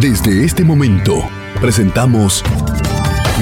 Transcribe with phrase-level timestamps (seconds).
[0.00, 1.22] Desde este momento,
[1.60, 2.42] presentamos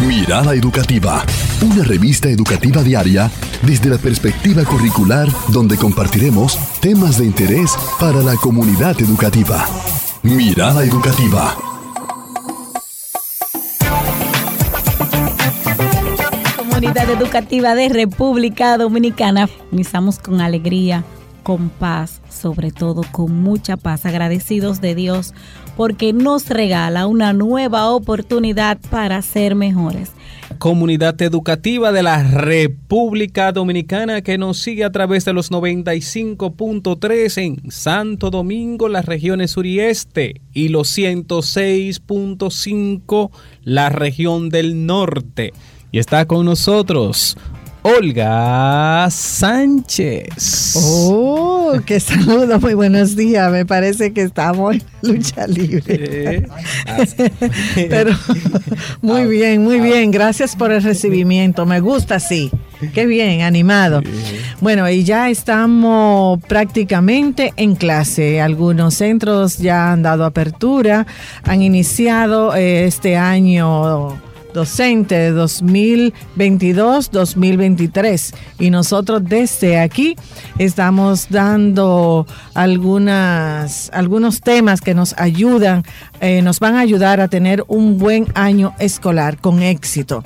[0.07, 1.25] Mirada Educativa,
[1.63, 3.31] una revista educativa diaria
[3.63, 9.67] desde la perspectiva curricular donde compartiremos temas de interés para la comunidad educativa.
[10.23, 11.57] Mirada Educativa.
[16.59, 21.03] Comunidad Educativa de República Dominicana, iniciamos con alegría
[21.43, 25.35] con paz, sobre todo con mucha paz, agradecidos de Dios
[25.77, 30.11] porque nos regala una nueva oportunidad para ser mejores.
[30.59, 37.71] Comunidad educativa de la República Dominicana que nos sigue a través de los 95.3 en
[37.71, 43.31] Santo Domingo, las regiones sur y este, y los 106.5
[43.65, 45.53] la región del norte.
[45.91, 47.37] Y está con nosotros
[47.85, 50.75] Olga Sánchez.
[50.77, 53.51] Oh, qué saludo, muy buenos días.
[53.51, 56.47] Me parece que estamos en lucha libre.
[57.75, 58.13] Pero
[59.01, 60.13] muy bien, muy bien.
[60.13, 61.67] Gracias por el recibimiento.
[61.67, 62.53] Me gusta así.
[62.95, 64.01] Qué bien, animado.
[64.61, 68.41] Bueno, y ya estamos prácticamente en clase.
[68.41, 71.07] Algunos centros ya han dado apertura,
[71.43, 74.21] han iniciado eh, este año
[74.53, 78.35] docente de 2022-2023.
[78.59, 80.17] Y nosotros desde aquí
[80.59, 85.85] estamos dando algunas, algunos temas que nos ayudan,
[86.21, 90.25] eh, nos van a ayudar a tener un buen año escolar con éxito.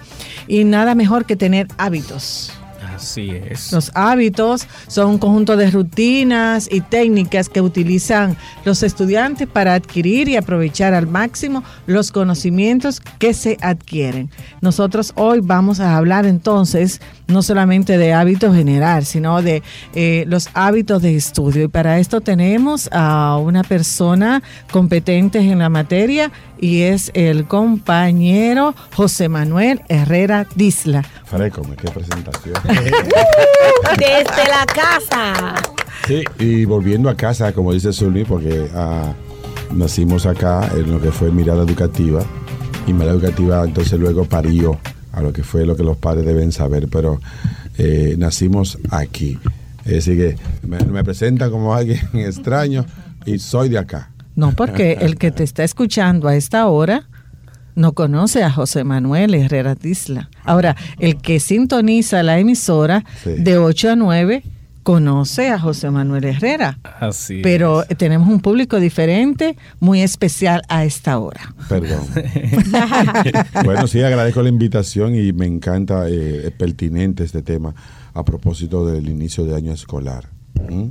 [0.49, 2.56] Y nada mejor que tener hábitos.
[2.97, 3.73] Así es.
[3.73, 10.29] Los hábitos son un conjunto de rutinas y técnicas que utilizan los estudiantes para adquirir
[10.29, 14.31] y aprovechar al máximo los conocimientos que se adquieren.
[14.63, 19.63] Nosotros hoy vamos a hablar entonces no solamente de hábitos general, sino de
[19.95, 21.65] eh, los hábitos de estudio.
[21.65, 28.75] Y para esto tenemos a una persona competente en la materia y es el compañero
[28.95, 31.05] José Manuel Herrera Disla.
[31.27, 32.55] Freco, qué presentación.
[33.99, 35.55] Desde la casa.
[36.07, 39.13] Sí, y volviendo a casa, como dice Zulmi, porque ah,
[39.73, 42.23] nacimos acá en lo que fue Mirada Educativa,
[42.87, 44.79] y Mirada Educativa entonces luego parió
[45.13, 47.21] a lo que fue lo que los padres deben saber, pero
[47.77, 49.39] eh, nacimos aquí.
[49.85, 52.87] Así que me, me presentan como alguien extraño
[53.25, 54.11] y soy de acá.
[54.37, 57.09] No, porque el que te está escuchando a esta hora
[57.75, 60.31] no conoce a José Manuel Herrera Disla.
[60.47, 63.31] Ahora, el que sintoniza la emisora Sí.
[63.39, 64.43] de 8 a 9
[64.83, 66.79] conoce a José Manuel Herrera.
[67.01, 71.53] Así Pero tenemos un público diferente, muy especial a esta hora.
[71.69, 72.07] Perdón.
[73.65, 77.75] bueno, sí, agradezco la invitación y me encanta, eh, es pertinente este tema
[78.15, 80.29] a propósito del inicio de año escolar.
[80.71, 80.91] ¿Mm?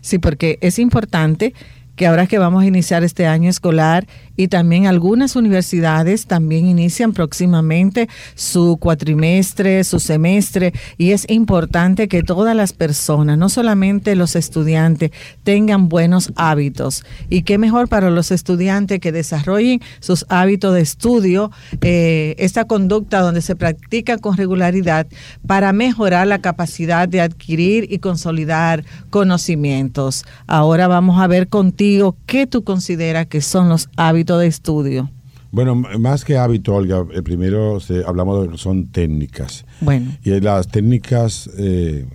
[0.00, 1.54] Sí, porque es importante
[1.96, 4.06] que ahora que vamos a iniciar este año escolar
[4.36, 12.22] y también algunas universidades también inician próximamente su cuatrimestre, su semestre y es importante que
[12.22, 15.12] todas las personas, no solamente los estudiantes,
[15.44, 21.52] tengan buenos hábitos y qué mejor para los estudiantes que desarrollen sus hábitos de estudio,
[21.80, 25.06] eh, esta conducta donde se practica con regularidad
[25.46, 30.24] para mejorar la capacidad de adquirir y consolidar conocimientos.
[30.48, 31.83] Ahora vamos a ver contigo
[32.26, 35.10] qué tú consideras que son los hábitos de estudio.
[35.50, 39.64] Bueno, más que hábito, Olga, el primero se- hablamos de que son técnicas.
[39.80, 42.06] Bueno, Y las técnicas, eh,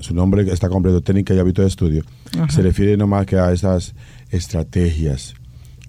[0.00, 2.50] su nombre está completo, técnica y hábito de estudio, Ajá.
[2.50, 3.94] se refiere no más que a esas
[4.30, 5.34] estrategias,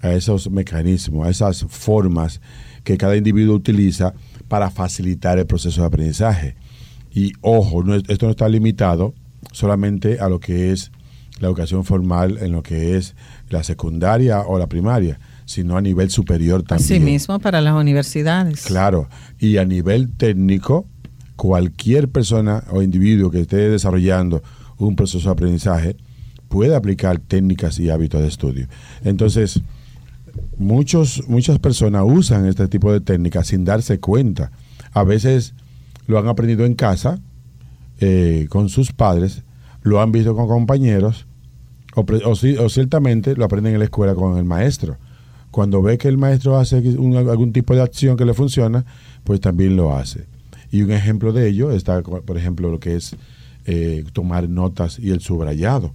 [0.02, 2.40] a esos mecanismos, a esas formas
[2.84, 4.14] que cada individuo utiliza
[4.48, 6.56] para facilitar el proceso de aprendizaje.
[7.14, 9.14] Y ojo, no esto no está limitado
[9.52, 10.92] solamente a lo que es
[11.44, 13.16] la educación formal en lo que es
[13.50, 17.04] la secundaria o la primaria, sino a nivel superior también.
[17.04, 18.64] mismo para las universidades.
[18.64, 19.10] Claro,
[19.40, 20.88] y a nivel técnico,
[21.36, 24.42] cualquier persona o individuo que esté desarrollando
[24.78, 25.98] un proceso de aprendizaje
[26.48, 28.68] puede aplicar técnicas y hábitos de estudio.
[29.04, 29.62] Entonces,
[30.58, 34.52] muchos, muchas personas usan este tipo de técnicas sin darse cuenta.
[34.94, 35.54] A veces
[36.08, 37.20] lo han aprendido en casa,
[38.00, 39.44] eh, con sus padres,
[39.82, 41.28] lo han visto con compañeros,
[41.96, 44.98] o, ciertamente lo aprenden en la escuela con el maestro.
[45.52, 48.86] Cuando ve que el maestro hace un- algún tipo de acción que le funciona,
[49.24, 50.26] pues también lo hace.
[50.72, 53.16] Y un ejemplo de ello está, por ejemplo, lo que es
[53.66, 55.94] eh, tomar notas y el subrayado.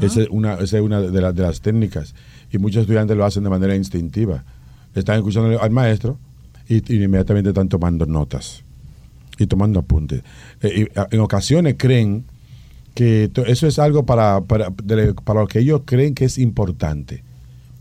[0.00, 2.14] Esa es una, esa es una de, la- de las técnicas.
[2.50, 4.44] Y muchos estudiantes lo hacen de manera instintiva.
[4.94, 6.18] Están escuchando al maestro
[6.68, 8.64] y, y inmediatamente están tomando notas
[9.38, 10.22] y tomando apuntes.
[10.62, 12.24] Eh, y, en ocasiones creen
[12.94, 17.22] que eso es algo para, para, para lo que ellos creen que es importante.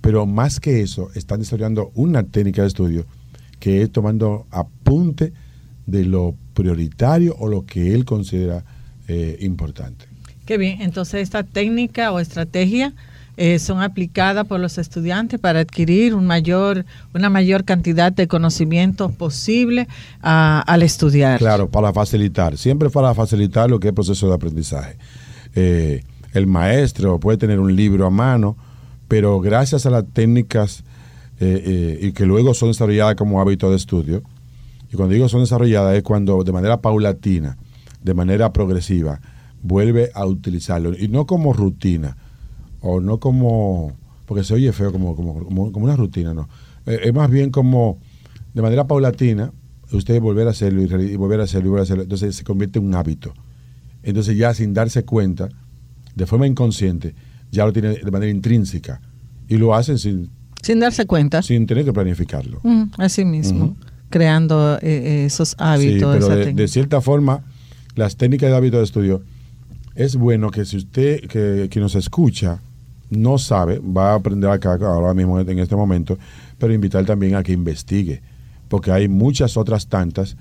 [0.02, 3.06] Pero más que eso, están desarrollando una técnica de estudio
[3.60, 5.34] que es tomando apunte
[5.86, 8.64] de lo prioritario o lo que él considera
[9.08, 10.06] eh, importante.
[10.46, 12.94] Qué bien, entonces esta técnica o estrategia
[13.44, 16.86] eh, son aplicadas por los estudiantes para adquirir un mayor,
[17.16, 19.88] una mayor cantidad de conocimientos posible
[20.22, 21.40] ah, al estudiar.
[21.40, 24.96] Claro, para facilitar, siempre para facilitar lo que es el proceso de aprendizaje.
[25.56, 26.04] Eh,
[26.34, 28.58] el maestro puede tener un libro a mano,
[29.08, 30.84] pero gracias a las técnicas
[31.40, 34.22] y que luego son desarrolladas como hábito de estudio,
[34.94, 37.58] y cuando digo son desarrolladas es cuando de manera paulatina,
[38.04, 39.20] de manera progresiva,
[39.64, 40.94] vuelve a utilizarlo.
[40.96, 42.18] Y no como rutina,
[42.82, 43.94] o no como,
[44.26, 46.50] porque se oye feo como, como, como, una rutina, no.
[46.86, 48.00] Eh, es más bien como
[48.54, 49.52] de manera paulatina,
[49.92, 52.04] usted volver a hacerlo y, volver a hacerlo y volver a hacerlo.
[52.04, 53.34] Entonces se convierte en un hábito.
[54.04, 55.50] Entonces ya sin darse cuenta,
[56.16, 57.14] de forma inconsciente,
[57.52, 59.02] ya lo tiene de manera intrínseca.
[59.48, 60.30] Y lo hacen sin...
[60.62, 61.42] Sin darse cuenta.
[61.42, 62.60] Sin tener que planificarlo.
[62.64, 63.76] Mm, así mismo
[64.12, 66.24] creando eh, eh, esos hábitos.
[66.24, 67.44] Sí, pero de, cierta forma,
[67.96, 69.24] las técnicas de hábito de estudio,
[69.96, 72.62] es bueno que si usted que, que, nos escucha
[73.12, 76.18] no sabe, va a aprender acá ahora mismo en este momento,
[76.58, 78.22] pero invitar también a que investigue,
[78.68, 80.38] porque hay muchas otras tantas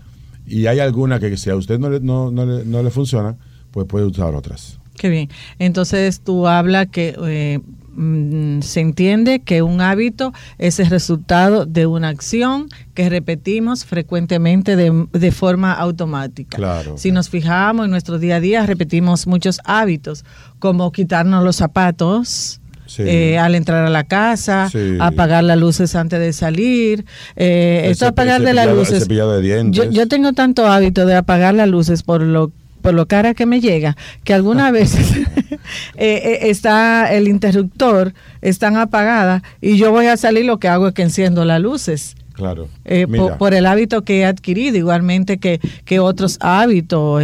[0.47, 3.37] y hay algunas que si a usted no le, no, no le, no le funciona,
[3.73, 4.79] pues puede usar otras.
[4.97, 5.29] Qué bien.
[5.59, 7.61] Entonces tú hablas que eh,
[8.03, 14.77] Mm, se entiende que un hábito es el resultado de una acción que repetimos frecuentemente
[14.77, 16.57] de, forma automática.
[16.57, 20.25] Claro, si nos fijamos en nuestro día a día, repetimos muchos hábitos,
[20.59, 22.60] como quitarnos los zapatos,
[22.99, 27.05] eh, al entrar a la casa, apagar las luces antes de salir.
[27.37, 29.07] Eh, esto apagar de las luces.
[29.09, 33.47] yo, yo, tengo tanto hábito de apagar las luces por lo por lo cara que
[33.47, 35.59] me llega, que algunas veces eh,
[35.97, 40.95] eh, está el interruptor, están apagadas y yo voy a salir, lo que hago es
[40.95, 42.17] que enciendo las luces.
[42.33, 42.69] Claro.
[42.87, 43.07] Eh,
[43.39, 47.23] por, el hábito que he adquirido, igualmente que, que otros hábitos,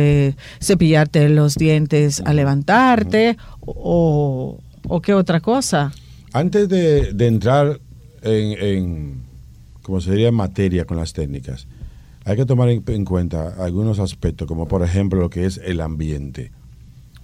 [0.61, 5.93] cepillarte los dientes al levantarte o, o, qué otra cosa.
[6.33, 7.81] Antes de, entrar
[8.23, 9.23] en, en,
[9.83, 11.67] como se diría, materia con las técnicas,
[12.27, 16.51] hay que tomar en, cuenta algunos aspectos, como por ejemplo lo que es el ambiente.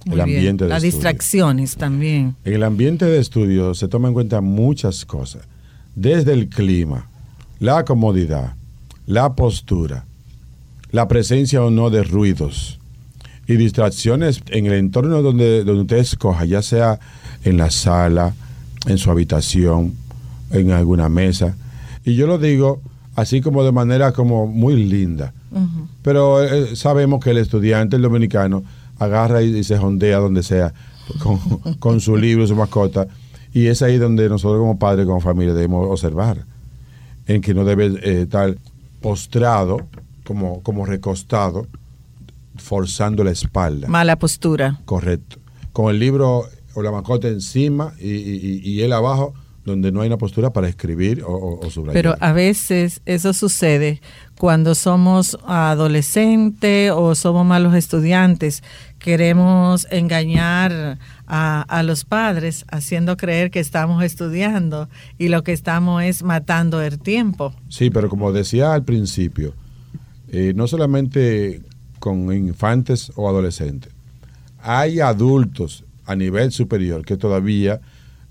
[0.07, 2.37] el ambiente de Las distracciones también.
[2.45, 5.43] En el ambiente de estudio se toma en cuenta muchas cosas,
[5.97, 7.11] desde el clima,
[7.59, 8.55] la comodidad,
[9.07, 10.07] la postura,
[10.93, 12.79] la presencia o no de ruidos
[13.49, 17.01] y distracciones en el entorno donde, donde usted escoja, ya sea
[17.45, 18.35] en la sala,
[18.87, 19.95] en su habitación,
[20.51, 21.57] en alguna mesa.
[22.05, 22.81] Y yo lo digo
[23.17, 25.33] así como de manera como muy linda.
[26.03, 28.65] Pero eh, sabemos que el estudiante, el dominicano,
[28.99, 30.73] agarra y, se jondea donde sea
[31.79, 33.07] con, su libro, su mascota,
[33.53, 36.45] y es ahí donde nosotros como padres, como familia, debemos observar,
[37.27, 38.57] en que no debe eh, estar
[39.01, 39.87] postrado,
[40.25, 41.67] como, como recostado,
[42.57, 43.89] forzando la espalda.
[43.89, 44.81] Mala postura.
[44.87, 45.37] Correcto.
[45.73, 49.35] Con el libro o la mascota encima y, y él abajo,
[49.65, 51.95] donde no hay una postura para escribir o, subrayar.
[51.95, 54.01] Pero a veces eso sucede
[54.37, 58.63] cuando somos adolescentes o somos malos estudiantes.
[58.99, 66.23] Queremos engañar a, los padres haciendo creer que estamos estudiando y lo que estamos es
[66.23, 67.55] matando el tiempo.
[67.69, 69.55] Sí, pero como decía al principio,
[70.29, 71.63] eh, no solamente
[72.01, 73.93] con infantes o adolescentes,
[74.61, 77.81] hay adultos a nivel superior que todavía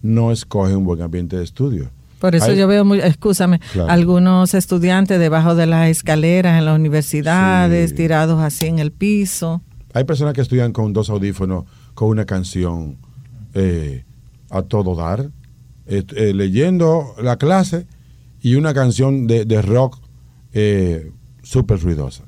[0.02, 1.92] no escoge un buen ambiente de estudio.
[2.20, 7.96] Por eso yo veo, muy, escúchame, algunos estudiantes debajo de las escaleras en las universidades,
[7.96, 9.62] tirados así en el piso.
[9.94, 12.98] Hay personas que estudian con dos audífonos, con una canción
[13.56, 14.06] eh,
[14.52, 15.32] a todo dar,
[15.88, 17.88] eh, leyendo la clase
[18.40, 19.98] y una canción de, rock
[20.54, 21.12] eh,
[21.42, 22.26] súper ruidosa.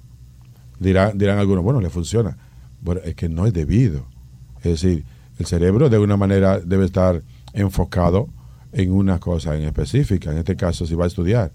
[0.79, 2.35] Dirán, dirán algunos, bueno, le funciona.
[2.81, 4.07] Bueno, es que no es debido.
[4.63, 5.05] Es decir,
[5.37, 7.21] el cerebro de alguna manera debe estar
[7.53, 8.29] enfocado
[8.71, 11.51] en una cosa en específica, en este caso si va a estudiar.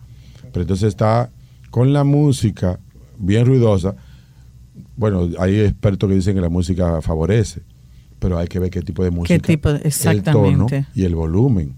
[0.52, 1.30] Pero entonces está
[1.70, 2.78] con la música
[3.18, 3.96] bien ruidosa.
[4.96, 7.62] Bueno, hay expertos que dicen que la música favorece,
[8.18, 9.34] pero hay que ver qué tipo de música.
[9.34, 9.70] ¿Qué tipo?
[9.70, 10.78] Exactamente.
[10.78, 11.74] El tono y el volumen.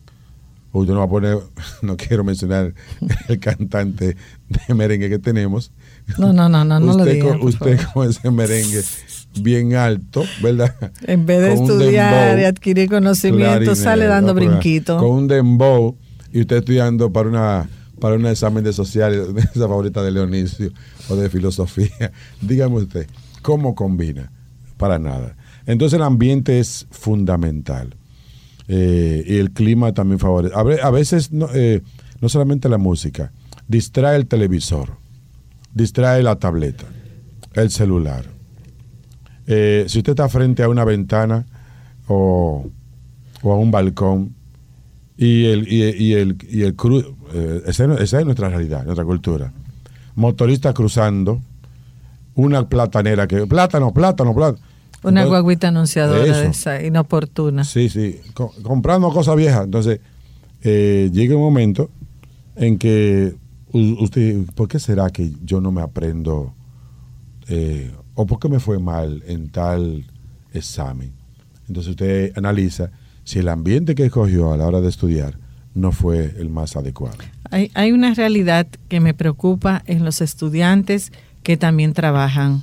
[0.72, 1.36] Usted no va a poner,
[1.82, 2.74] no quiero mencionar
[3.28, 4.16] el cantante
[4.48, 5.72] de merengue que tenemos.
[6.18, 8.82] No, no, no, no, no lo diga, Usted con ese merengue
[9.40, 10.74] bien alto, ¿verdad?
[11.06, 14.98] En vez de estudiar y adquirir conocimiento, sale dando brinquito.
[14.98, 15.96] Con un dembow
[16.32, 17.68] y usted estudiando para una
[18.00, 20.70] para un examen de sociales, esa favorita de Leonicio
[21.10, 22.10] o de filosofía.
[22.40, 23.06] Dígame usted,
[23.42, 24.32] ¿cómo combina?
[24.78, 25.36] Para nada.
[25.66, 27.94] Entonces el ambiente es fundamental.
[28.68, 30.54] eh, y el clima también favorece.
[30.54, 31.82] A veces no, eh,
[32.22, 33.32] no solamente la música,
[33.68, 34.96] distrae el televisor,
[35.74, 36.84] distrae la tableta,
[37.54, 38.24] el celular.
[39.52, 41.44] Eh, si usted está frente a una ventana
[42.06, 42.66] o,
[43.42, 44.32] o a un balcón
[45.16, 48.84] y el, y, y el, y el cru- eh, esa, es, esa es nuestra realidad,
[48.84, 49.52] nuestra cultura.
[50.14, 51.40] Motorista cruzando,
[52.36, 54.64] una platanera que, plátano, plátano, plátano.
[55.02, 57.64] Una Entonces, guaguita anunciadora de esa, inoportuna.
[57.64, 59.64] Sí, sí, co- comprando cosas viejas.
[59.64, 59.98] Entonces,
[60.62, 61.90] eh, llega un momento
[62.54, 63.34] en que
[63.72, 66.54] usted, ¿por qué será que yo no me aprendo?
[67.48, 70.04] Eh, ¿O por qué me fue mal en tal
[70.52, 71.12] examen?
[71.68, 72.90] Entonces usted analiza
[73.24, 75.38] si el ambiente que escogió a la hora de estudiar
[75.74, 77.16] no fue el más adecuado.
[77.50, 82.62] Hay, hay una realidad que me preocupa en los estudiantes que también trabajan.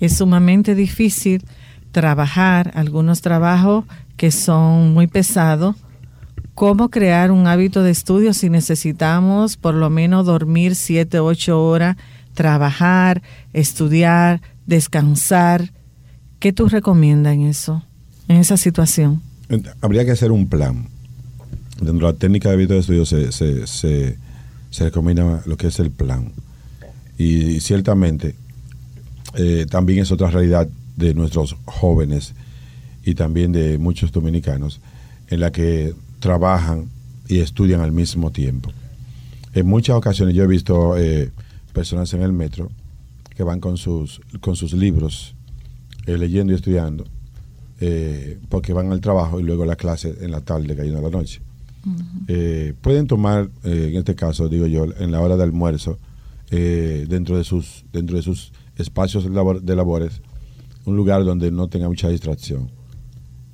[0.00, 1.44] Es sumamente difícil
[1.92, 3.84] trabajar algunos trabajos
[4.16, 5.76] que son muy pesados.
[6.54, 11.96] ¿Cómo crear un hábito de estudio si necesitamos por lo menos dormir 7, 8 horas,
[12.34, 13.22] trabajar,
[13.52, 15.72] estudiar, descansar?
[16.38, 17.82] ¿Qué tú recomiendas en eso,
[18.28, 19.22] en esa situación?
[19.80, 20.88] Habría que hacer un plan.
[21.80, 24.16] Dentro de la técnica de hábito de estudio se, se, se,
[24.70, 26.32] se recomienda lo que es el plan.
[27.18, 28.34] Y, ciertamente
[29.34, 32.34] eh, también es otra realidad de nuestros jóvenes
[33.04, 34.80] y también de muchos dominicanos
[35.28, 36.88] en la que trabajan
[37.28, 38.72] y estudian al mismo tiempo.
[39.54, 41.30] En muchas ocasiones yo he visto eh,
[41.72, 42.70] personas en el metro
[43.36, 45.34] que van con sus, con sus libros
[46.06, 47.04] eh, leyendo y estudiando
[47.80, 51.02] eh, porque van al trabajo y luego a la clase en la tarde, cayendo a
[51.02, 51.40] la noche.
[52.28, 55.98] Eh, pueden tomar, en este caso, digo yo, en la hora de almuerzo,
[56.50, 60.20] eh, dentro, de sus, dentro de sus espacios de, labor- de labores,
[60.84, 62.70] un lugar donde no tenga mucha distracción.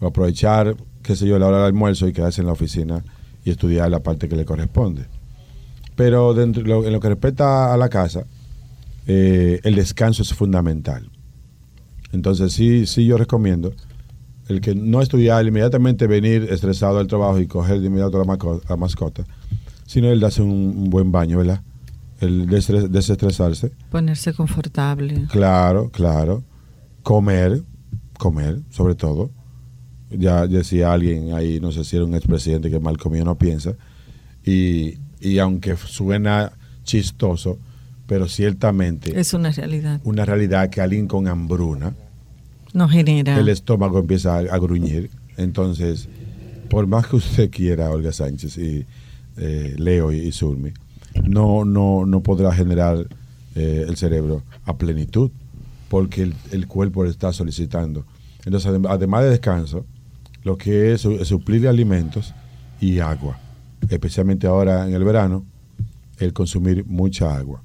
[0.00, 3.04] O aprovechar, qué sé yo, la hora del almuerzo y quedarse en la oficina
[3.44, 5.04] y estudiar la parte que le corresponde.
[5.96, 8.24] Pero dentro, lo- en lo que respecta a la casa,
[9.06, 11.10] eh, el descanso es fundamental.
[12.12, 13.72] Entonces sí, sí yo recomiendo
[14.48, 18.60] el que no estudiar, inmediatamente venir estresado al trabajo y coger de inmediato la, maco-
[18.68, 19.24] la mascota,
[19.86, 21.62] sino el darse un, un buen baño, ¿verdad?
[22.20, 23.72] El desestres- desestresarse.
[23.90, 25.24] Ponerse confortable.
[25.30, 26.44] Claro, claro.
[27.02, 27.62] Comer,
[28.18, 29.30] comer, sobre todo.
[30.10, 33.74] Ya decía alguien ahí, no sé si era un expresidente que mal comido no piensa.
[34.44, 36.52] Y, y aunque suena
[36.84, 37.58] chistoso,
[38.06, 40.00] pero ciertamente Es una realidad.
[40.04, 41.94] una realidad que alguien con hambruna,
[42.72, 43.38] No genera.
[43.38, 45.10] el estómago empieza a, gruñir.
[45.36, 46.08] Entonces,
[46.70, 48.86] por más que usted quiera, Olga Sánchez y
[49.38, 50.72] eh, Leo y, y Zulmi,
[51.24, 53.06] no, no, no podrá generar
[53.54, 55.30] eh, el cerebro a plenitud,
[55.88, 58.04] porque el, el cuerpo le está solicitando.
[58.44, 59.84] Entonces, adem- además de descanso,
[60.44, 62.34] lo que es, es suplir alimentos
[62.80, 63.38] y agua,
[63.88, 65.44] especialmente ahora en el verano,
[66.18, 67.62] el consumir mucha agua,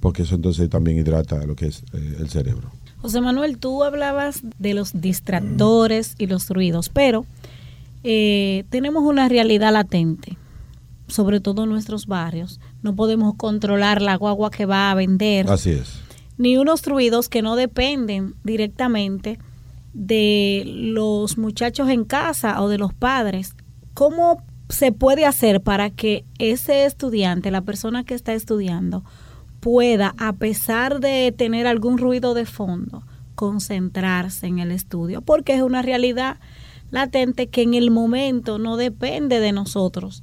[0.00, 2.70] porque eso entonces también hidrata lo que es eh, el cerebro.
[3.00, 7.26] José Manuel, tú hablabas de los distractores y los ruidos, pero
[8.04, 10.36] eh, tenemos una realidad latente,
[11.08, 12.60] sobre todo en nuestros barrios.
[12.82, 16.00] No podemos controlar la guagua que va a vender, Así es.
[16.38, 19.38] ni unos ruidos que no dependen directamente
[19.94, 23.54] de los muchachos en casa o de los padres.
[23.94, 29.04] ¿Cómo se puede hacer para que ese estudiante, la persona que está estudiando,
[29.60, 35.20] pueda, a pesar de tener algún ruido de fondo, concentrarse en el estudio?
[35.20, 36.38] Porque es una realidad
[36.90, 40.22] latente que en el momento no depende de nosotros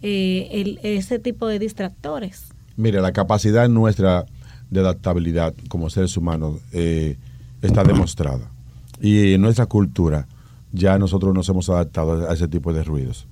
[0.00, 2.48] eh, ese tipo de distractores.
[2.76, 4.26] Mire, la capacidad nuestra
[4.70, 7.18] de adaptabilidad como seres humanos eh,
[7.60, 8.50] está demostrada.
[9.00, 10.26] Y en nuestra cultura
[10.72, 13.26] ya nosotros nos hemos adaptado a ese tipo de ruidos.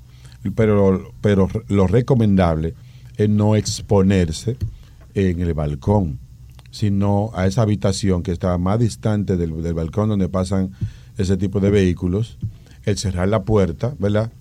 [0.54, 2.74] Pero, pero lo recomendable
[3.16, 4.56] es no exponerse
[5.14, 6.18] en el balcón,
[6.70, 10.70] sino a esa habitación que está más distante del, del balcón donde pasan
[11.18, 12.38] ese tipo de vehículos,
[12.84, 14.32] el cerrar la puerta, ¿verdad?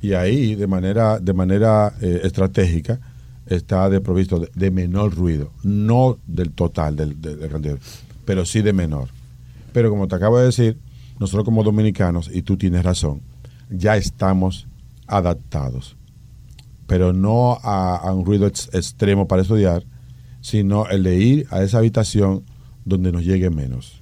[0.00, 3.00] Y ahí, de manera, de manera eh, estratégica,
[3.46, 7.78] está desprovisto de, de menor ruido, no del total del, del- del
[8.24, 9.08] pero sí de menor.
[9.72, 10.76] Pero como te acabo de decir,
[11.18, 13.22] nosotros como dominicanos, y tú tienes razón,
[13.70, 14.68] ya estamos
[15.08, 15.96] adaptados,
[16.86, 19.84] pero no a, un ruido ex- extremo para estudiar,
[20.40, 22.44] sino el de ir a esa habitación
[22.84, 24.00] donde nos llegue menos.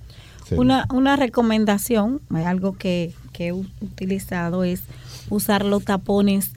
[0.53, 4.83] Una, una recomendación, algo que, que he utilizado es
[5.29, 6.53] usar los tapones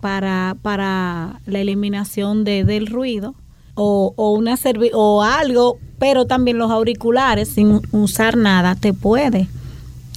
[0.00, 3.34] para, para la eliminación de, del ruido
[3.74, 4.56] o, o, una
[4.92, 9.48] o algo, pero también los auriculares sin usar nada te puede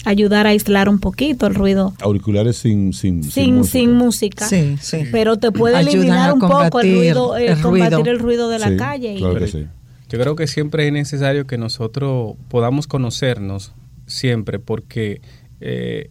[0.05, 1.93] ayudar a aislar un poquito el ruido.
[2.01, 4.47] Auriculares sin sin Sin, sin música.
[4.47, 5.03] Sí, sí.
[5.11, 8.11] Pero te puede Ayudan eliminar un poco el combatir ruido, eh, el combatir ruido.
[8.11, 9.13] el ruido de la Sí, calle.
[9.13, 9.65] y- Claro que sí.
[10.09, 13.73] Yo creo que siempre es necesario que nosotros podamos conocernos
[14.05, 15.21] siempre, porque
[15.61, 16.09] eh,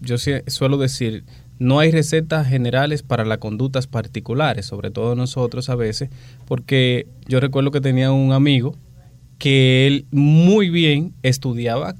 [0.00, 1.24] yo suelo decir,
[1.60, 6.10] no hay recetas generales para las conductas particulares, sobre todo nosotros a veces,
[6.46, 8.76] porque yo recuerdo que tenía un amigo
[9.38, 11.94] que él muy bien estudiaba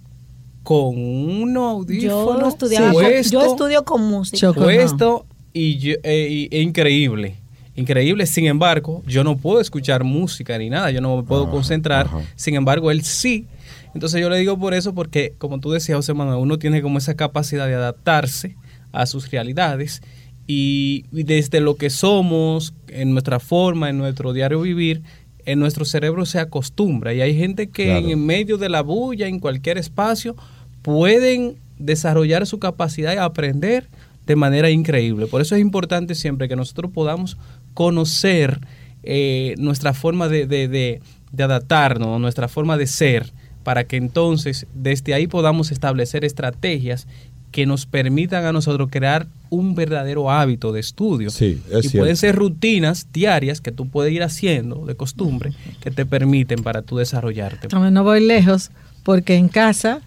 [0.65, 4.53] con unos yo audífonos estudiaba con- puestos, yo estudio con música.
[4.53, 7.37] Puesto y, yo- eh, y- e increíble.
[7.77, 11.51] Increíble, sin embargo, yo no puedo escuchar música ni nada, yo no me puedo Ajá,
[11.53, 12.21] concentrar, ajá.
[12.37, 13.47] sin embargo, él sí.
[13.95, 16.99] Entonces yo le digo por eso, porque como tú decías, José Manuel, uno tiene como
[16.99, 18.57] esa capacidad de adaptarse
[18.93, 20.03] a sus realidades
[20.47, 25.03] y, y desde lo que somos, en nuestra forma, en nuestro diario vivir,
[25.47, 28.09] en nuestro cerebro se acostumbra y hay gente que Claro.
[28.09, 30.37] en medio de la bulla, en cualquier espacio,
[30.85, 33.89] pueden desarrollar su capacidad de aprender
[34.27, 35.27] de manera increíble.
[35.27, 37.39] Por eso es importante siempre que nosotros podamos
[37.73, 38.61] conocer
[39.03, 41.01] eh, nuestra forma de, de- de-
[41.33, 43.33] de adaptarnos, nuestra forma de ser,
[43.65, 47.09] para que entonces desde ahí podamos establecer estrategias
[47.51, 51.31] que nos permitan a nosotros crear un verdadero hábito de estudio.
[51.31, 51.99] Sí, es y cierto.
[52.01, 56.83] pueden ser rutinas diarias que tú puedes ir haciendo de costumbre que te permiten para
[56.83, 57.69] tú desarrollarte.
[57.73, 58.71] No, no voy lejos
[59.03, 60.03] porque en casa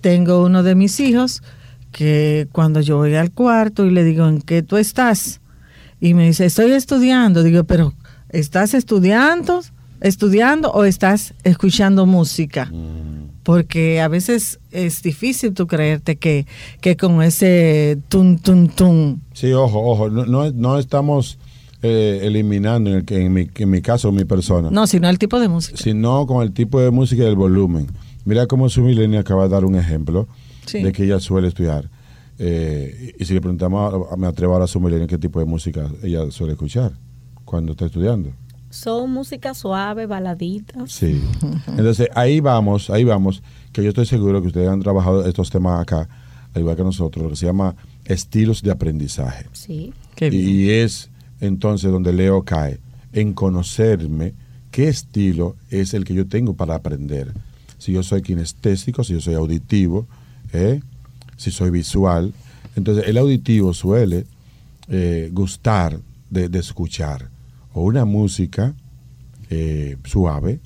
[0.00, 1.42] tengo uno de mis hijos
[1.92, 5.40] que cuando yo voy al cuarto y le digo, ¿en qué tú estás?
[6.00, 7.42] Y me dice, estoy estudiando.
[7.42, 7.94] Digo, pero
[8.30, 9.60] ¿estás estudiando?
[10.00, 12.66] ¿Estudiando o estás escuchando música?
[12.66, 13.28] Mm.
[13.42, 16.46] Porque a veces es difícil tú creerte que,
[16.80, 19.20] que con ese tun, tun, tun.
[19.32, 21.38] Sí, ojo, ojo, no, no, no estamos
[21.82, 25.18] eh, eliminando, en, el que- en, mi, en mi caso, mi persona, No, sino el
[25.18, 25.78] tipo de música.
[25.82, 27.86] sino con el tipo de música y el volumen.
[28.24, 30.28] Mira cómo su milenia acaba de dar un ejemplo
[30.66, 30.82] Sí.
[30.82, 31.90] de que ella suele estudiar.
[32.38, 35.44] Eh, y si le preguntamos, a- me atrevo ahora a su milenia qué tipo de
[35.46, 36.92] música ella suele escuchar
[37.44, 38.30] cuando está estudiando.
[38.70, 40.92] Son música suave, baladitas.
[40.92, 41.20] Sí.
[41.66, 45.80] Entonces ahí vamos, ahí vamos, que yo estoy seguro que ustedes han trabajado estos temas
[45.80, 46.08] acá,
[46.54, 49.46] al igual que nosotros, lo que se llama estilos de aprendizaje.
[49.52, 49.92] Sí.
[50.14, 50.48] Qué bien.
[50.48, 52.78] Y es entonces donde Leo cae,
[53.12, 54.34] en conocerme
[54.70, 57.32] qué estilo es el que yo tengo para aprender.
[57.80, 60.06] Si yo soy kinestésico, si yo soy auditivo,
[60.52, 60.82] ¿eh?
[61.38, 62.34] si soy visual.
[62.76, 64.26] Entonces el auditivo suele
[64.88, 67.30] eh, gustar de, de escuchar
[67.72, 68.74] o una música
[69.48, 70.60] eh, suave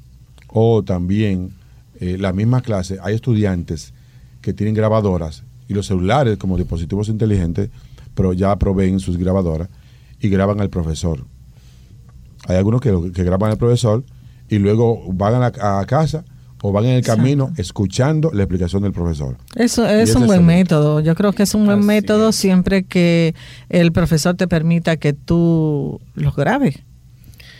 [0.48, 1.52] o también
[2.00, 2.98] la misma clase.
[3.02, 3.94] Hay estudiantes
[4.42, 7.70] que tienen grabadoras y los celulares como dispositivos inteligentes,
[8.14, 9.68] pero ya proveen sus grabadoras
[10.20, 11.24] y graban al profesor.
[12.46, 12.90] Hay algunos que,
[13.24, 14.04] graban al profesor
[14.50, 16.24] y luego van a casa
[16.66, 19.36] o van en el camino escuchando la explicación del profesor.
[19.54, 21.00] Eso es un buen método.
[21.00, 22.36] Yo creo que es un buen Así método es.
[22.36, 23.34] siempre que
[23.68, 26.76] el profesor te permita que tú los grabes.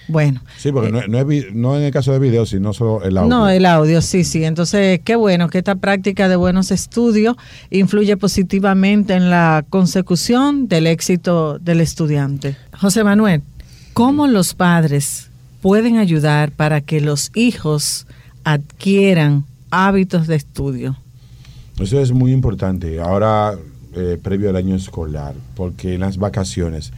[0.09, 3.03] Bueno, Sí, porque no, no es vi- no en el caso de video, sino solo
[3.05, 3.29] el audio.
[3.29, 4.43] no el audio, sí, sí.
[4.45, 7.37] Entonces, qué bueno que esta práctica de buenos estudios
[7.71, 12.57] influye positivamente en la consecución del éxito del estudiante.
[12.79, 13.43] José Manuel,
[13.93, 15.29] ¿cómo los padres
[15.63, 18.07] pueden ayudar para que los hijos
[18.45, 20.97] adquieran hábitos de estudio?
[21.81, 23.01] Eso es muy importante.
[23.01, 23.55] Ahora,
[23.95, 26.93] eh, previo al año escolar, porque en las vacaciones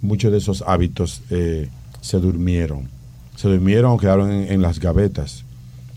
[0.00, 1.68] muchos de esos hábitos eh,
[2.00, 2.88] se durmieron.
[3.36, 5.44] Se durmieron o quedaron en, en las gavetas,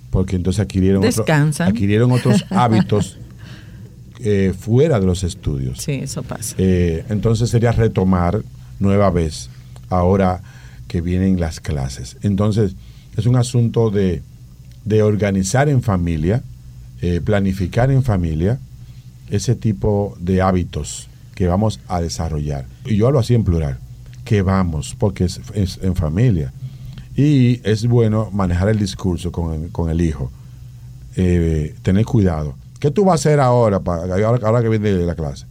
[0.09, 1.69] porque entonces adquirieron, otro- Descansan.
[1.69, 3.17] adquirieron otros hábitos
[4.19, 5.79] eh, fuera de los estudios.
[5.79, 6.55] Sí, eso pasa.
[6.57, 8.41] Entonces sería retomar
[8.79, 9.49] nueva vez
[9.89, 10.41] ahora
[10.87, 12.17] que vienen las clases.
[12.23, 12.75] Entonces
[13.15, 14.21] es un asunto de,
[14.87, 16.41] de organizar en familia,
[17.01, 18.59] eh, planificar en familia
[19.29, 22.65] ese tipo de hábitos que vamos a desarrollar.
[22.85, 23.77] Y yo hablo así en plural,
[24.23, 25.39] que vamos, porque es,
[25.81, 26.53] en familia.
[27.15, 30.31] Y es bueno manejar el discurso con el, con el hijo,
[31.15, 32.55] eh, tener cuidado.
[32.79, 35.45] ¿Qué tú vas a hacer ahora, pa- ahora, ahora que viene la clase?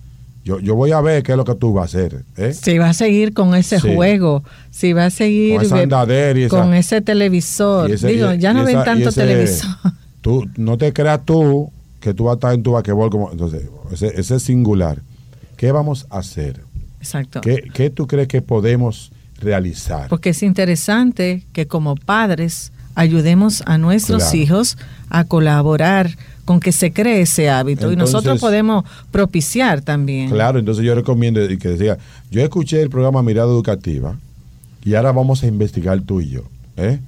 [0.46, 2.24] Yo, yo voy a ver qué es lo que tú vas a hacer.
[2.36, 2.54] ¿eh?
[2.54, 3.94] Si va a seguir con ese Sí.
[3.96, 7.90] juego, si va a seguir Con esa ve- andadera y esa- con ese televisor.
[7.90, 9.70] Y ese- Digo, y- ya y no ven esa- tanto ese- televisor.
[10.20, 13.32] Tú, no te creas tú que tú vas a estar en tu vaquebol como.
[13.32, 15.02] Entonces, ese, ese es singular.
[15.56, 16.60] ¿Qué vamos a hacer?
[17.00, 17.40] Exacto.
[17.40, 20.08] ¿Qué, qué tú crees que podemos realizar?
[20.08, 24.36] Porque es interesante que como padres ayudemos a nuestros Claro.
[24.38, 24.78] hijos
[25.10, 26.10] a colaborar
[26.46, 27.92] con que se cree ese hábito.
[27.92, 30.30] y nosotros podemos propiciar también.
[30.30, 31.98] Claro, entonces yo recomiendo que decía,
[32.30, 34.16] yo escuché el programa Mirada Educativa
[34.84, 36.42] y ahora vamos a investigar tú y yo.
[36.76, 37.00] ¿eh?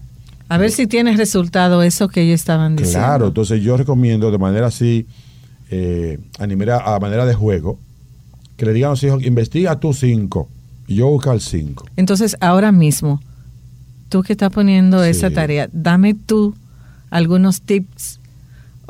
[0.48, 2.98] A ver si tiene resultado eso que ellos estaban diciendo.
[3.06, 5.06] Claro, entonces yo recomiendo de manera así
[5.70, 7.78] eh, a, nivel, a manera de juego,
[8.56, 10.48] que le digan a los hijos, investiga tú cinco
[10.88, 11.86] y yo busco el cinco.
[11.96, 13.20] Entonces, ahora mismo,
[14.08, 15.10] tú que estás poniendo Sí.
[15.10, 16.56] esa tarea, dame tú
[17.10, 18.18] algunos tips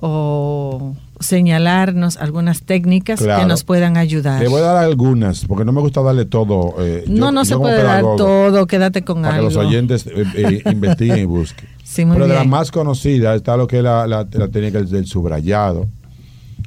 [0.00, 3.42] o señalarnos algunas técnicas Claro.
[3.42, 4.40] que nos puedan ayudar.
[4.40, 6.74] Le voy a dar algunas, porque no me gusta darle todo.
[6.78, 9.48] eh, no, yo- no yo se puede dar todo, quédate con Para algo.
[9.48, 11.68] que los oyentes eh, eh, investiguen y busquen.
[11.82, 15.06] Sí, Pero de las más conocidas está lo que es la, la- la técnica del
[15.06, 15.86] subrayado,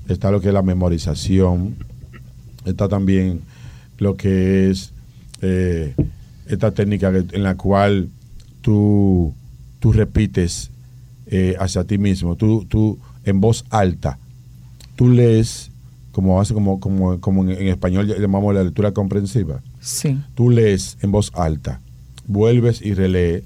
[0.10, 1.76] está lo que es la memorización,
[2.66, 3.42] está también
[3.98, 4.92] lo que es
[6.48, 8.10] esta técnica en la cual
[8.62, 9.34] tú,
[9.80, 10.70] tú repites
[11.60, 14.18] hacia ti mismo, tú, tú en voz alta,
[14.96, 15.70] tú lees,
[16.12, 20.18] como hace como, como, como en, en español llamamos la lectura comprensiva Sí.
[20.36, 21.80] tú lees en voz alta,
[22.28, 23.44] vuelves y relees,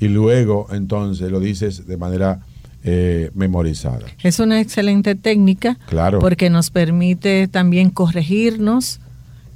[0.00, 2.40] y luego entonces lo dices de manera
[2.84, 4.06] eh, memorizada.
[4.22, 6.20] Es una excelente técnica Claro.
[6.20, 9.00] porque nos permite también corregirnos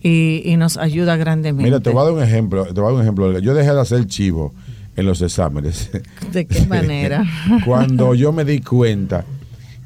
[0.03, 1.63] y, y nos ayuda grandemente.
[1.63, 2.65] Mira, te voy a dar un ejemplo.
[2.67, 3.39] Te voy a dar un ejemplo.
[3.39, 4.53] Yo dejé de hacer chivo
[4.97, 5.91] en los exámenes.
[6.33, 7.25] ¿De qué manera?
[7.65, 9.25] Cuando yo me di cuenta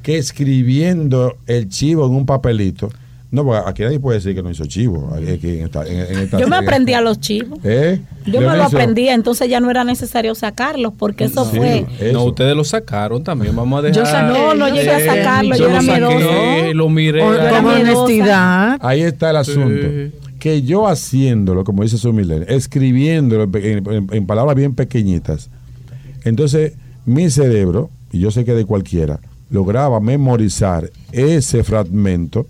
[0.07, 2.89] que escribiendo el chivo en un papelito,
[3.29, 5.11] no, porque aquí nadie puede decir que no hizo chivo.
[5.13, 7.59] aquí en esta- en- en esta- Yo me aprendí a los chivos.
[7.65, 7.99] ¿Eh?
[8.25, 11.85] Yo me lo aprendía, entonces ya no era necesario sacarlos, porque eso Sí, fue.
[11.99, 12.13] eso.
[12.13, 13.53] No, ustedes lo sacaron también.
[13.53, 13.97] Vamos a dejar.
[13.97, 16.73] Yo saqué, No, no llegué a sacarlo, yo yo era miedosa.
[16.73, 17.21] lo miré.
[17.21, 17.59] Miedosa.
[17.99, 18.77] honestidad.
[18.79, 19.87] Ahí está el asunto.
[19.89, 20.11] Sí.
[20.39, 22.13] Que yo haciéndolo, como dice su
[22.47, 25.49] escribiéndolo en- en palabras bien pequeñitas,
[26.23, 32.45] entonces mi cerebro, y yo sé que de cualquiera, lograba memorizar ese fragmento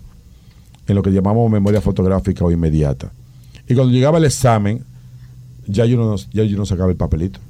[0.86, 3.10] en lo que llamamos memoria fotográfica o inmediata.
[3.68, 4.82] Y cuando llegaba el examen,
[5.66, 7.40] ya yo no, ya yo no sacaba el papelito.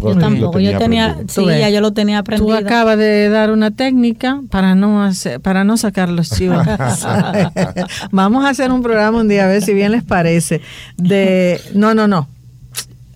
[0.00, 1.28] Yo tampoco, yo tenía, aprendido.
[1.28, 2.56] sí, Tú ya yo lo tenía Tú aprendido.
[2.56, 6.64] acabas de dar una técnica para no hacer, para no sacar los chivos.
[8.12, 10.60] Vamos a hacer un programa un día a ver si bien les parece.
[10.96, 12.28] De no, no, no.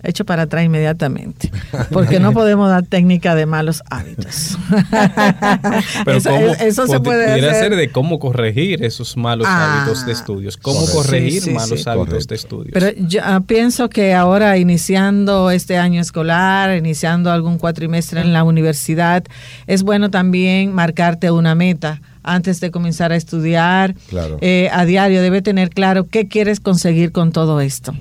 [0.03, 1.49] Hecho para atrás inmediatamente.
[1.91, 4.57] Porque no podemos dar técnica de malos hábitos.
[6.05, 7.69] Pero eso, cómo, eso se puede pudiera hacer.
[7.69, 10.57] ser de cómo corregir esos malos Ah, hábitos de estudios.
[10.57, 10.97] Cómo correcto.
[11.03, 11.89] corregir Sí, sí, malos sí.
[11.89, 12.27] hábitos Correcto.
[12.29, 12.69] de estudios.
[12.73, 18.43] Pero yo ah, pienso que ahora iniciando este año escolar, iniciando algún cuatrimestre en la
[18.43, 19.23] universidad,
[19.67, 23.95] es bueno también marcarte una meta antes de comenzar a estudiar.
[24.09, 24.37] Claro.
[24.41, 27.93] Eh, a diario debe tener claro qué quieres conseguir con todo esto.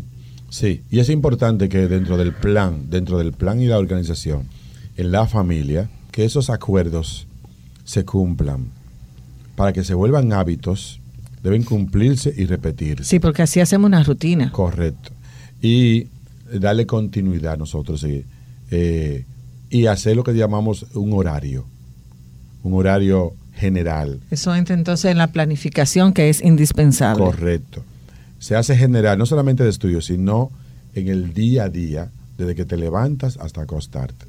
[0.53, 4.43] Sí, y es importante que dentro del plan, dentro del plan y la organización,
[4.99, 7.27] en la familia, que esos acuerdos
[7.85, 8.67] se cumplan.
[9.57, 11.01] Para que se vuelvan hábitos,
[11.43, 13.05] deben cumplirse y repetirse.
[13.05, 14.53] Sí, porque así hacemos una rutina.
[14.53, 15.13] Correcto.
[15.63, 16.09] Y
[16.53, 18.27] darle continuidad a nosotros eh,
[18.71, 19.25] eh,
[19.71, 21.65] y hacer lo que llamamos un horario,
[22.63, 24.21] un horario general.
[24.31, 27.25] Eso entra entonces en la planificación que es indispensable.
[27.25, 27.85] Correcto.
[28.43, 30.51] Se hace general, no solamente de estudio, sino
[30.97, 34.27] en el día a día, desde que te levantas hasta acostarte.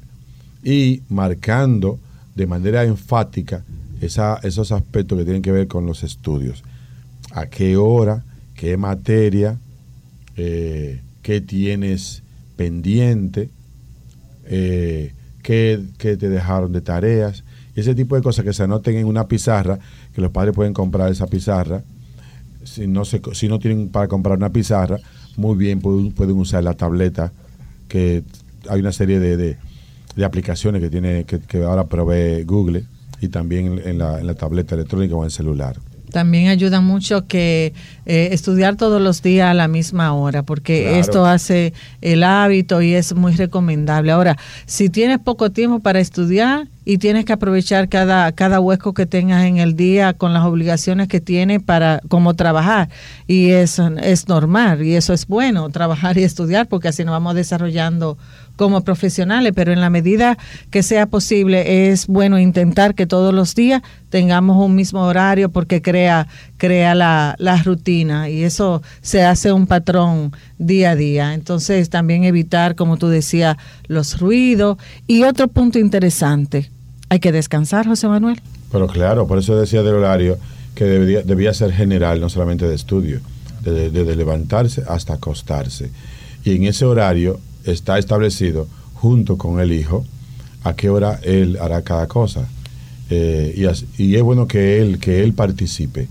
[0.62, 1.98] Y marcando
[2.36, 3.64] de manera enfática
[4.00, 6.62] esos aspectos que tienen que ver con los estudios.
[7.32, 8.22] A qué hora,
[8.54, 9.58] qué materia,
[10.36, 12.22] eh, qué tienes
[12.54, 13.50] pendiente,
[14.44, 17.42] eh, qué, qué te dejaron de tareas.
[17.74, 19.80] Ese tipo de cosas que se anoten en una pizarra,
[20.14, 21.82] que los padres pueden comprar esa pizarra
[22.64, 24.98] si no, se, si no tienen para comprar una pizarra,
[25.36, 27.32] muy bien pueden, pueden usar la tableta,
[27.88, 28.22] que
[28.68, 29.56] hay una serie de, de-
[30.16, 32.84] de aplicaciones que tiene que, que ahora provee Google
[33.20, 35.76] y también en la, en la tableta electrónica o en el celular.
[36.12, 37.72] También ayuda mucho que
[38.06, 40.96] eh, estudiar todos los días a la misma hora, porque Claro.
[40.98, 44.12] esto hace el hábito y es muy recomendable.
[44.12, 49.06] Ahora, si tienes poco tiempo para estudiar y tienes que aprovechar cada, cada hueco que
[49.06, 52.88] tengas en el día con las obligaciones que tienes para como trabajar,
[53.26, 57.34] y eso es normal y eso es bueno, trabajar y estudiar, porque así nos vamos
[57.34, 58.18] desarrollando
[58.56, 60.38] como profesionales, pero en la medida
[60.70, 65.82] que sea posible es bueno intentar que todos los días tengamos un mismo horario porque
[65.82, 71.34] crea, crea la, la rutina y eso se hace un patrón día a día.
[71.34, 73.56] Entonces también evitar, como tú decías,
[73.88, 74.78] los ruidos.
[75.08, 76.70] Y otro punto interesante,
[77.14, 78.40] hay que descansar, José Manuel.
[78.70, 80.38] Pero claro, por eso decía del horario
[80.74, 83.20] que debería, debía ser general, no solamente de estudio,
[83.62, 85.90] desde, desde levantarse hasta acostarse.
[86.44, 90.04] Y en ese horario está establecido, junto con el hijo,
[90.64, 92.48] a qué hora él hará cada cosa.
[93.10, 96.08] Eh, y es bueno que él, que él participe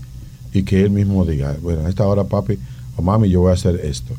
[0.52, 2.58] y que él mismo diga, bueno, a esta hora papi
[2.96, 4.14] o mami yo voy a hacer esto.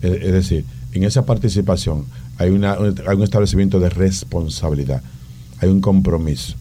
[0.00, 2.06] Es, es decir, en esa participación
[2.38, 5.02] hay, una, hay un establecimiento de responsabilidad,
[5.64, 6.56] hay un compromiso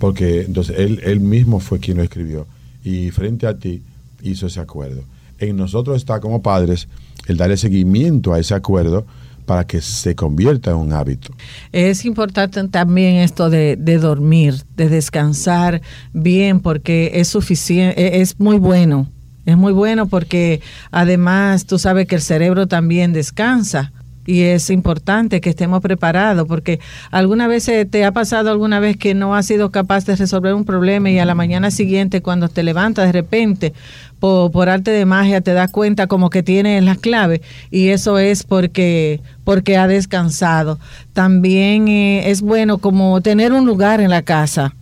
[0.00, 2.46] porque entonces él, mismo fue quien lo escribió
[2.82, 3.82] y frente a ti
[4.22, 5.02] hizo ese acuerdo.
[5.38, 6.88] En nosotros está como padres
[7.26, 9.06] el darle seguimiento a ese acuerdo
[9.44, 11.34] para que se convierta en un hábito.
[11.70, 15.82] Es importante también esto de, de dormir, de descansar
[16.14, 19.06] bien, porque es suficiente, es muy bueno.
[19.44, 23.92] Es muy bueno porque además tú sabes que el cerebro también descansa
[24.30, 26.78] y es importante que estemos preparados porque
[27.10, 30.64] alguna vez te ha pasado alguna vez que no has sido capaz de resolver un
[30.64, 33.74] problema y a la mañana siguiente cuando te levantas de repente
[34.20, 37.40] por, arte de magia te das cuenta como que tienes las claves
[37.72, 40.78] y eso es porque porque ha descansado.
[41.12, 44.74] También eh, es bueno como tener un lugar en la casa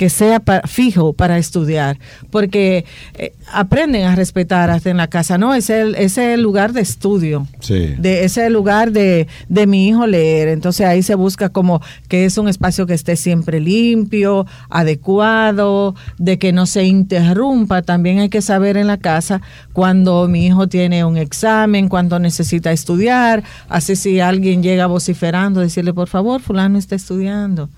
[0.00, 1.98] que sea fijo para estudiar,
[2.30, 2.86] porque
[3.18, 5.52] eh, aprenden a respetar hasta en la casa, ¿no?
[5.52, 7.96] Es el, es el lugar de estudio, sí.
[7.98, 12.38] de, ese lugar de, de mi hijo leer, entonces ahí se busca como que es
[12.38, 18.40] un espacio que esté siempre limpio, adecuado, de que no se interrumpa, también hay que
[18.40, 19.42] saber en la casa
[19.74, 25.92] cuando mi hijo tiene un examen, cuando necesita estudiar, así si alguien llega vociferando, decirle,
[25.92, 27.68] por favor, fulano está estudiando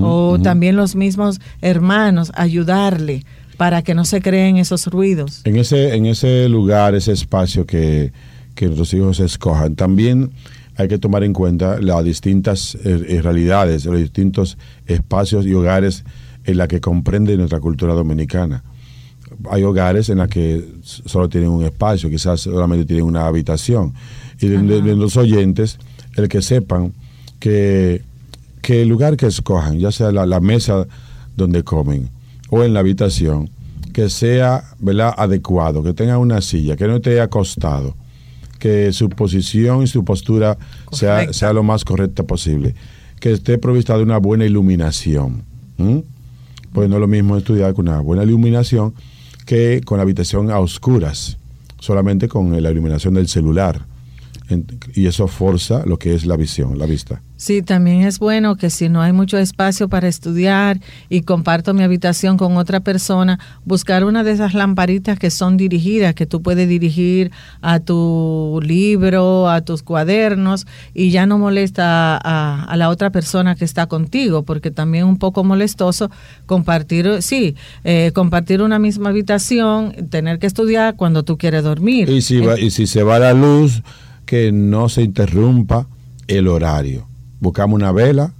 [0.00, 3.24] o también los mismos hermanos, ayudarle
[3.56, 5.42] para que no se creen esos ruidos.
[5.44, 8.12] En ese, en ese lugar, ese espacio que,
[8.54, 10.30] que nuestros hijos escojan, también
[10.76, 16.04] hay que tomar en cuenta las distintas eh, eh, realidades, los distintos espacios y hogares
[16.44, 18.62] en la que comprende nuestra cultura dominicana.
[19.50, 23.92] Hay hogares en los que solo tienen un espacio, quizás solamente tienen una habitación.
[24.40, 25.78] Y de los oyentes,
[26.16, 26.92] el que sepan
[27.40, 28.02] que
[28.68, 30.86] que el lugar que escojan, ya sea la, mesa
[31.34, 32.10] donde comen
[32.50, 33.48] o en la habitación,
[33.94, 35.14] que sea ¿verdad?
[35.16, 37.96] adecuado, que tenga una silla, que no esté acostado,
[38.58, 40.58] que su posición y su postura
[40.92, 42.74] sea, sea, lo más correcta posible,
[43.20, 45.44] que esté provista de una buena iluminación.
[46.74, 48.92] Pues no es lo mismo estudiar con una buena iluminación
[49.46, 51.38] que con la habitación a oscuras,
[51.80, 53.86] solamente con la iluminación del celular.
[54.94, 57.22] Y eso forza lo que es la visión, la vista.
[57.36, 61.84] Sí, también es bueno que si no hay mucho espacio para estudiar y comparto mi
[61.84, 66.68] habitación con otra persona, buscar una de esas lamparitas que son dirigidas, que tú puedes
[66.68, 67.30] dirigir
[67.60, 73.64] a tu libro, a tus cuadernos y ya no molesta a, la otra persona que
[73.64, 76.10] está contigo, porque también es un poco molestoso
[76.46, 82.08] compartir, sí, eh, compartir una misma habitación, tener que estudiar cuando tú quieres dormir.
[82.08, 83.82] Y si, y si se va la luz,
[84.28, 85.86] que no se interrumpa
[86.26, 87.08] el horario
[87.40, 88.32] buscamos una vela,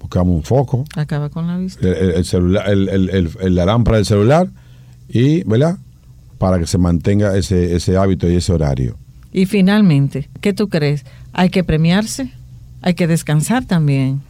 [0.00, 0.84] buscamos un foco.
[0.94, 1.86] Acaba con la vista.
[1.86, 4.48] El, celular, el, la lámpara del celular
[5.08, 5.78] y, ¿verdad?
[6.38, 8.96] Para que se mantenga ese, ese hábito y ese horario.
[9.32, 11.04] Y finalmente, ¿qué tú crees?
[11.32, 12.30] ¿Hay que premiarse?
[12.82, 14.20] ¿Hay que descansar también?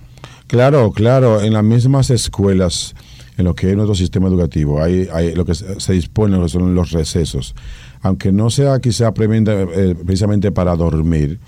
[0.47, 1.42] Claro, claro.
[1.42, 2.95] En las mismas escuelas,
[3.37, 6.75] en lo que es nuestro sistema educativo, hay, hay lo que se dispone que son
[6.75, 7.55] los recesos.
[8.03, 11.38] Aunque no sea quizá eh, precisamente para dormir,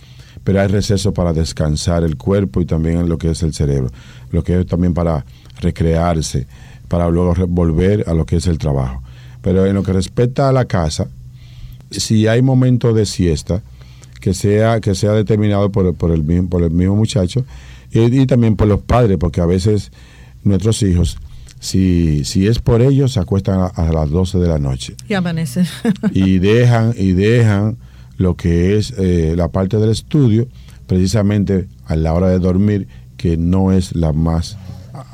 [0.45, 3.91] pero hay receso para descansar el cuerpo y también lo que es el cerebro,
[4.31, 5.25] lo que es también para
[5.61, 6.47] recrearse,
[6.89, 9.03] para luego volver a lo que es el trabajo.
[9.43, 11.09] Pero en lo que respecta a la casa,
[11.91, 13.63] si hay momento de siesta,
[14.21, 17.45] que sea, que sea determinado por, por, el, mismo, por el mismo muchacho
[17.91, 19.91] y, también por los padres, porque a veces
[20.45, 21.19] nuestros hijos,
[21.61, 24.95] si, si es por ellos, se acuestan a, a las 12 de la noche.
[25.09, 25.67] Y amanecen.
[26.13, 27.77] y dejan, y dejan
[28.17, 30.49] lo que es eh, la parte del estudio,
[30.87, 34.59] precisamente a la hora de dormir, que no es la más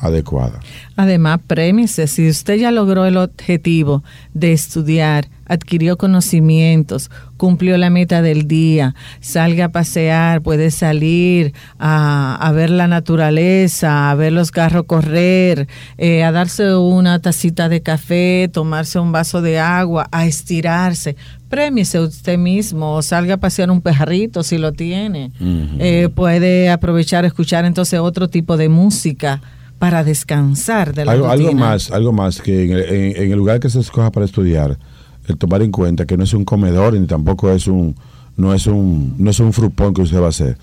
[0.00, 0.61] adecuada.
[0.96, 4.02] Además, prémise, si usted ya logró el objetivo
[4.33, 12.52] de estudiar, adquirió conocimientos, cumplió la meta del día, salga a pasear, puede salir a,
[12.54, 18.48] ver la naturaleza, a ver los carros correr, eh, a darse una tacita de café,
[18.52, 21.16] tomarse un vaso de agua, a estirarse.
[21.48, 25.30] Prémiese usted mismo, salga a pasear un pejarrito si lo tiene.
[25.78, 29.40] Eh, puede aprovechar, escuchar entonces otro tipo de música
[29.78, 33.80] para descansar de la algo, algo más, algo más que en el, lugar que se
[33.80, 34.78] escoja para estudiar,
[35.26, 37.94] el tomar en cuenta que no es un comedor ni tampoco es un
[38.37, 40.56] no es un no es un frupón que usted va a hacer,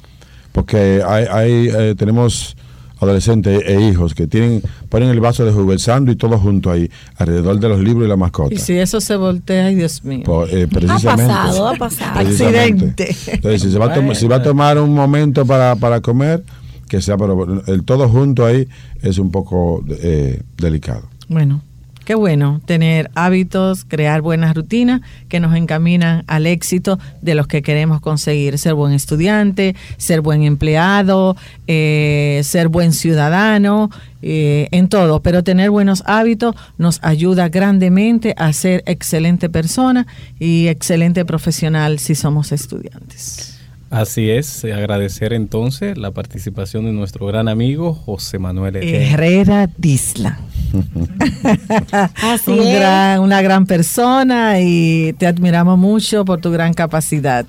[0.52, 2.56] porque hay, hay eh, tenemos
[3.02, 7.60] adolescentes e hijos que tienen ponen el vaso de jugo, y todo junto ahí, alrededor
[7.60, 8.54] de los libros y la mascota.
[8.54, 10.24] Y si eso se voltea, ay Dios mío.
[10.50, 12.20] Eh, ha pasado, ha pasado.
[12.20, 13.16] Accidente.
[13.28, 16.44] Entonces, si, se va a si va a tomar un momento para, para comer,
[16.88, 18.68] que sea, pero el todo junto ahí
[19.02, 21.04] es un poco eh, delicado.
[21.28, 21.64] Bueno,
[22.12, 27.62] qué bueno tener hábitos, crear buenas rutinas que nos encaminan al éxito de los que
[27.62, 33.90] queremos conseguir, ser buen estudiante, ser buen empleado, eh, ser buen ciudadano,
[34.22, 40.06] eh, en todo, pero tener buenos hábitos nos ayuda grandemente a ser excelente persona
[40.38, 43.58] y excelente profesional si somos estudiantes.
[43.90, 50.40] Así es, eh, agradecer entonces la participación de nuestro gran amigo José Manuel Herrera Disla.
[52.24, 52.76] Así Un es.
[52.80, 57.46] gran- una gran persona y te admiramos mucho por tu gran capacidad.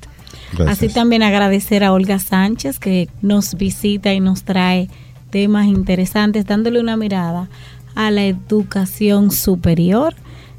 [0.68, 4.88] Así también agradecer a Olga Sánchez que nos visita y nos trae
[5.30, 7.48] temas interesantes, dándole una mirada
[7.94, 10.14] a la educación superior.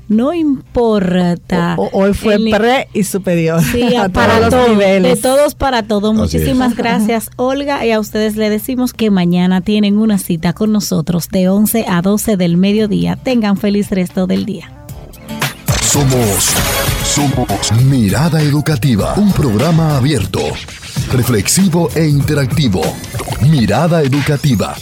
[0.09, 1.75] No importa.
[1.77, 3.61] O- hoy fue el pre y superior.
[3.63, 5.21] Sí, a para todos los todos, de niveles.
[5.21, 6.11] todos para todos.
[6.13, 6.77] Así Muchísimas es.
[6.77, 7.85] gracias, Olga.
[7.85, 12.01] Y a ustedes le decimos que mañana tienen una cita con nosotros de 11 a
[12.01, 13.15] 12 del mediodía.
[13.15, 14.71] Tengan feliz resto del día.
[15.81, 16.49] Somos,
[17.05, 20.39] somos Mirada Educativa, un programa abierto,
[21.11, 22.81] reflexivo e interactivo.
[23.41, 24.75] Mirada Educativa